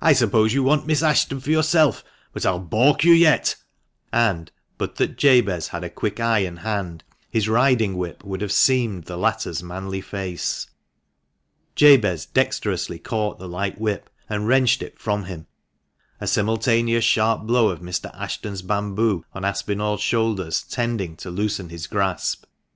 I 0.00 0.12
suppose 0.12 0.54
you 0.54 0.62
want 0.62 0.86
Miss 0.86 1.02
Ashton 1.02 1.40
for 1.40 1.50
yourself, 1.50 2.04
but 2.32 2.46
I'll 2.46 2.60
baulk 2.60 3.02
you 3.02 3.12
yet!" 3.12 3.56
and, 4.12 4.52
but 4.78 4.94
that 4.94 5.18
Jabez 5.18 5.66
had 5.66 5.82
a 5.82 5.90
quick 5.90 6.20
eye 6.20 6.38
and 6.38 6.60
hand, 6.60 7.02
his 7.30 7.48
riding 7.48 7.96
whip 7.98 8.22
would 8.22 8.42
have 8.42 8.52
seamed 8.52 9.06
the 9.06 9.16
latter's 9.16 9.64
manly 9.64 10.00
face. 10.00 10.68
Jabez 11.74 12.26
dexterously 12.26 13.00
caught 13.00 13.40
the 13.40 13.48
light 13.48 13.80
whip, 13.80 14.08
and 14.30 14.46
wrenched 14.46 14.82
it 14.82 15.00
from 15.00 15.24
him, 15.24 15.48
a 16.20 16.28
simultaneous 16.28 17.02
sharp 17.04 17.42
blow 17.44 17.70
of 17.70 17.80
Mr. 17.80 18.16
Ashton's 18.16 18.62
bamboo 18.62 19.24
on 19.34 19.44
Aspinall's 19.44 20.00
shoulders 20.00 20.62
tending 20.62 21.16
to 21.16 21.28
loosen 21.28 21.70
his 21.70 21.88
grasp. 21.88 22.44